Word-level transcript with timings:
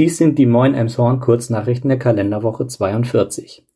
Dies 0.00 0.16
sind 0.16 0.38
die 0.38 0.46
Moin 0.46 0.72
Emshorn 0.72 1.20
Kurznachrichten 1.20 1.90
der 1.90 1.98
Kalenderwoche 1.98 2.66
42. 2.66 3.66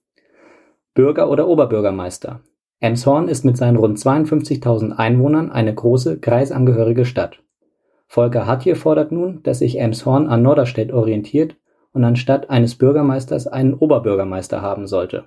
Bürger 0.95 1.29
oder 1.29 1.47
Oberbürgermeister 1.47 2.41
Emshorn 2.81 3.29
ist 3.29 3.45
mit 3.45 3.59
seinen 3.59 3.77
rund 3.77 3.99
52.000 3.99 4.93
Einwohnern 4.93 5.53
eine 5.53 5.75
große, 5.75 6.21
kreisangehörige 6.21 7.05
Stadt. 7.05 7.43
Volker 8.07 8.47
Hatje 8.47 8.75
fordert 8.75 9.13
nun, 9.13 9.43
dass 9.43 9.59
sich 9.59 9.79
Emshorn 9.79 10.27
an 10.27 10.41
Norderstedt 10.41 10.93
orientiert 10.93 11.57
und 11.93 12.05
anstatt 12.05 12.49
eines 12.49 12.77
Bürgermeisters 12.77 13.47
einen 13.47 13.75
Oberbürgermeister 13.75 14.63
haben 14.63 14.87
sollte. 14.87 15.25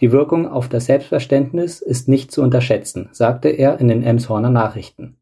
Die 0.00 0.12
Wirkung 0.12 0.46
auf 0.46 0.68
das 0.68 0.84
Selbstverständnis 0.84 1.80
ist 1.80 2.08
nicht 2.08 2.30
zu 2.30 2.42
unterschätzen, 2.42 3.08
sagte 3.12 3.48
er 3.48 3.80
in 3.80 3.88
den 3.88 4.02
Emshorner 4.02 4.50
Nachrichten. 4.50 5.16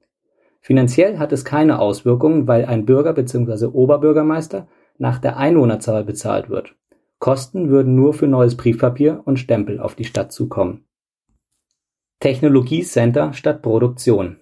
Finanziell 0.61 1.21
hat 1.21 1.33
es 1.33 1.45
keine 1.45 1.79
Auswirkungen, 1.79 2.49
weil 2.49 2.65
ein 2.65 2.85
Bürger 2.85 3.13
bzw. 3.13 3.67
Oberbürgermeister 3.67 4.67
nach 4.99 5.19
der 5.19 5.37
Einwohnerzahl 5.37 6.05
bezahlt 6.05 6.51
wird. 6.51 6.75
Kosten 7.19 7.69
würden 7.71 7.95
nur 7.95 8.15
für 8.15 8.29
neues 8.29 8.57
Briefpapier 8.57 9.23
und 9.25 9.39
Stempel 9.39 9.81
auf 9.81 9.95
die 9.95 10.05
Stadt 10.05 10.33
zukommen. 10.33 10.85
Technologiecenter 12.21 13.33
statt 13.33 13.63
Produktion 13.63 14.37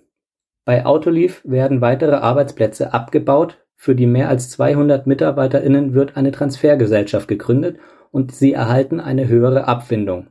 Bei 0.64 0.84
Autoliv 0.84 1.42
werden 1.44 1.80
weitere 1.80 2.16
Arbeitsplätze 2.16 2.92
abgebaut, 2.92 3.64
für 3.74 3.94
die 3.94 4.06
mehr 4.06 4.28
als 4.28 4.50
200 4.50 5.06
MitarbeiterInnen 5.06 5.94
wird 5.94 6.16
eine 6.16 6.32
Transfergesellschaft 6.32 7.28
gegründet 7.28 7.78
und 8.10 8.34
sie 8.34 8.54
erhalten 8.54 9.00
eine 9.00 9.28
höhere 9.28 9.68
Abfindung. 9.68 10.28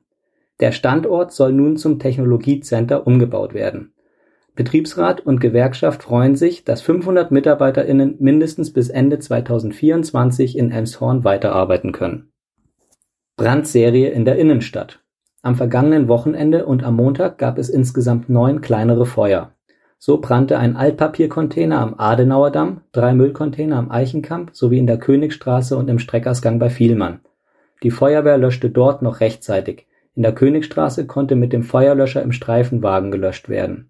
Der 0.60 0.72
Standort 0.72 1.32
soll 1.32 1.52
nun 1.52 1.78
zum 1.78 2.00
Technologiecenter 2.00 3.06
umgebaut 3.06 3.54
werden. 3.54 3.95
Betriebsrat 4.56 5.20
und 5.20 5.42
Gewerkschaft 5.42 6.04
freuen 6.04 6.36
sich, 6.36 6.64
dass 6.64 6.82
500 6.82 7.30
MitarbeiterInnen 7.30 8.16
mindestens 8.20 8.72
bis 8.72 8.90
Ende 8.90 9.20
2024 9.20 10.58
in 10.58 10.72
Elmshorn 10.72 11.26
weiterarbeiten 11.26 11.92
können. 11.92 12.32
Brandserie 13.36 14.08
in 14.08 14.24
der 14.24 14.38
Innenstadt 14.38 15.02
Am 15.42 15.56
vergangenen 15.56 16.08
Wochenende 16.08 16.66
und 16.66 16.86
am 16.86 16.96
Montag 16.96 17.38
gab 17.38 17.58
es 17.58 17.68
insgesamt 17.68 18.30
neun 18.30 18.62
kleinere 18.62 19.06
Feuer. 19.06 19.52
So 19.98 20.22
brannte 20.22 20.58
ein 20.58 20.78
Altpapiercontainer 20.78 21.80
am 21.80 21.96
Adenauerdamm, 21.98 22.82
drei 22.94 23.14
Müllcontainer 23.14 23.76
am 23.76 23.92
Eichenkamp 23.92 24.52
sowie 24.54 24.80
in 24.80 24.88
der 24.88 25.00
Königstraße 25.00 25.76
und 25.76 25.90
im 25.90 26.00
Streckersgang 26.00 26.60
bei 26.60 26.70
Vielmann. 26.70 27.20
Die 27.84 27.92
Feuerwehr 27.92 28.38
löschte 28.38 28.70
dort 28.70 29.02
noch 29.02 29.20
rechtzeitig. 29.20 29.88
In 30.14 30.24
der 30.24 30.34
Königstraße 30.34 31.08
konnte 31.08 31.36
mit 31.36 31.52
dem 31.52 31.64
Feuerlöscher 31.64 32.22
im 32.22 32.32
Streifenwagen 32.32 33.12
gelöscht 33.12 33.50
werden. 33.50 33.90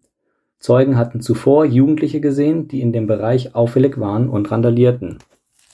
Zeugen 0.65 0.97
hatten 0.97 1.21
zuvor 1.21 1.65
Jugendliche 1.65 2.19
gesehen, 2.19 2.67
die 2.67 2.81
in 2.81 2.91
dem 2.91 3.05
Bereich 3.05 3.53
auffällig 3.53 3.99
waren 3.99 4.27
und 4.27 4.49
randalierten. 4.49 5.19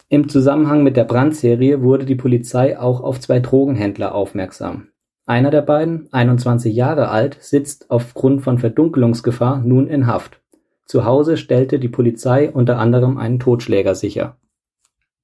Im 0.10 0.28
Zusammenhang 0.28 0.84
mit 0.84 0.98
der 0.98 1.06
Brandserie 1.06 1.82
wurde 1.82 2.04
die 2.04 2.16
Polizei 2.16 2.78
auch 2.78 3.00
auf 3.00 3.22
zwei 3.22 3.40
Drogenhändler 3.40 4.14
aufmerksam. 4.14 4.90
Einer 5.26 5.50
der 5.50 5.62
beiden, 5.62 6.10
21 6.12 6.76
Jahre 6.76 7.08
alt, 7.08 7.38
sitzt 7.40 7.90
aufgrund 7.90 8.42
von 8.42 8.58
Verdunkelungsgefahr 8.58 9.62
nun 9.64 9.88
in 9.88 10.08
Haft. 10.08 10.42
Zu 10.86 11.06
Hause 11.06 11.38
stellte 11.38 11.80
die 11.80 11.88
Polizei 11.88 12.52
unter 12.52 12.78
anderem 12.78 13.18
einen 13.18 13.40
Totschläger 13.40 13.96
sicher. 13.96 14.36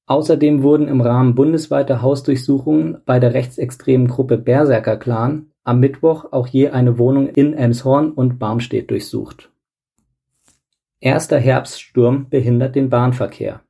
Außerdem 0.05 0.63
wurden 0.63 0.87
im 0.87 1.01
Rahmen 1.01 1.35
bundesweiter 1.35 2.01
Hausdurchsuchungen 2.01 2.99
bei 3.05 3.19
der 3.19 3.33
rechtsextremen 3.33 4.07
Gruppe 4.07 4.37
Berserker 4.37 4.95
Clan 4.95 5.47
am 5.65 5.81
Mittwoch 5.81 6.31
auch 6.31 6.47
je 6.47 6.69
eine 6.69 6.97
Wohnung 6.97 7.27
in 7.27 7.53
Elmshorn 7.53 8.13
und 8.13 8.39
Barmstedt 8.39 8.89
durchsucht. 8.91 9.51
Erster 10.99 11.37
Herbststurm 11.37 12.27
behindert 12.29 12.75
den 12.75 12.89
Bahnverkehr. 12.89 13.61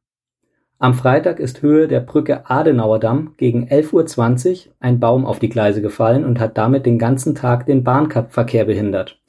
Am 0.79 0.93
Freitag 0.93 1.39
ist 1.39 1.61
Höhe 1.61 1.89
der 1.89 1.99
Brücke 1.99 2.49
Adenauerdamm 2.49 3.33
gegen 3.35 3.67
11:20 3.67 4.67
Uhr 4.67 4.73
ein 4.79 4.99
Baum 5.01 5.25
auf 5.25 5.39
die 5.39 5.49
Gleise 5.49 5.81
gefallen 5.81 6.23
und 6.23 6.39
hat 6.39 6.57
damit 6.57 6.85
den 6.85 6.97
ganzen 6.97 7.35
Tag 7.35 7.65
den 7.65 7.83
Bahnverkehr 7.83 8.63
behindert. 8.63 9.19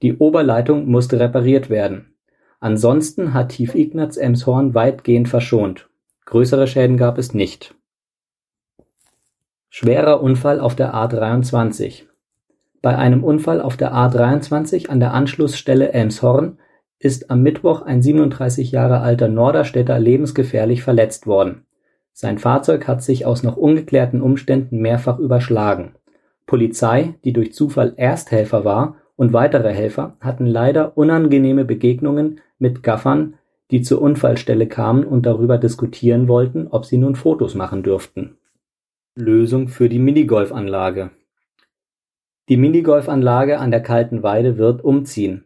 Die 0.00 0.16
Oberleitung 0.16 0.86
musste 0.86 1.20
repariert 1.20 1.68
werden. 1.68 2.14
Ansonsten 2.60 3.34
hat 3.34 3.50
Tief 3.50 3.74
Ignaz 3.74 4.16
Emshorn 4.16 4.74
weitgehend 4.74 5.28
verschont. 5.28 5.90
Größere 6.24 6.66
Schäden 6.66 6.96
gab 6.96 7.18
es 7.18 7.34
nicht. 7.34 7.74
Schwerer 9.68 10.22
Unfall 10.22 10.60
auf 10.60 10.76
der 10.76 10.94
A23 10.94 12.04
Bei 12.80 12.96
einem 12.96 13.22
Unfall 13.22 13.60
auf 13.60 13.76
der 13.76 13.92
A23 13.92 14.88
an 14.88 15.00
der 15.00 15.12
Anschlussstelle 15.12 15.92
Elmshorn 15.92 16.58
ist 16.98 17.30
am 17.30 17.42
Mittwoch 17.42 17.82
ein 17.82 18.02
37 18.02 18.72
Jahre 18.72 19.00
alter 19.00 19.28
Norderstädter 19.28 19.98
lebensgefährlich 19.98 20.82
verletzt 20.82 21.26
worden. 21.26 21.66
Sein 22.12 22.38
Fahrzeug 22.38 22.86
hat 22.86 23.02
sich 23.02 23.26
aus 23.26 23.42
noch 23.42 23.56
ungeklärten 23.56 24.22
Umständen 24.22 24.78
mehrfach 24.78 25.18
überschlagen. 25.18 25.94
Polizei, 26.46 27.14
die 27.24 27.32
durch 27.32 27.52
Zufall 27.52 27.94
Ersthelfer 27.96 28.64
war, 28.64 28.96
und 29.16 29.32
weitere 29.32 29.72
Helfer 29.72 30.16
hatten 30.20 30.46
leider 30.46 30.96
unangenehme 30.96 31.64
Begegnungen 31.64 32.40
mit 32.58 32.82
Gaffern, 32.82 33.34
die 33.70 33.82
zur 33.82 34.02
Unfallstelle 34.02 34.66
kamen 34.66 35.04
und 35.04 35.26
darüber 35.26 35.58
diskutieren 35.58 36.28
wollten, 36.28 36.68
ob 36.68 36.84
sie 36.84 36.98
nun 36.98 37.14
Fotos 37.14 37.54
machen 37.54 37.82
dürften 37.82 38.36
Lösung 39.16 39.68
für 39.68 39.88
die 39.88 40.00
Minigolfanlage 40.00 41.10
Die 42.48 42.56
Minigolfanlage 42.56 43.60
an 43.60 43.70
der 43.70 43.80
Kalten 43.80 44.24
Weide 44.24 44.58
wird 44.58 44.82
umziehen. 44.82 45.44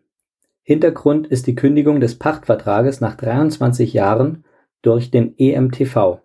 Hintergrund 0.69 1.27
ist 1.27 1.47
die 1.47 1.55
Kündigung 1.55 1.99
des 1.99 2.19
Pachtvertrages 2.19 3.01
nach 3.01 3.15
23 3.15 3.95
Jahren 3.95 4.45
durch 4.83 5.11
den 5.11 5.33
EMTV. 5.39 6.21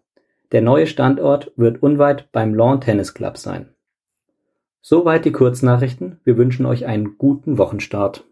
Der 0.52 0.62
neue 0.62 0.86
Standort 0.86 1.54
wird 1.56 1.81
unweit 1.81 2.30
beim 2.34 2.54
Lawn 2.54 2.81
Tennis 2.81 3.14
Club 3.14 3.38
sein. 3.38 3.70
Soweit 4.81 5.24
die 5.24 5.31
Kurznachrichten. 5.31 6.20
Wir 6.26 6.36
wünschen 6.36 6.66
euch 6.66 6.86
einen 6.86 7.18
guten 7.18 7.58
Wochenstart. 7.58 8.26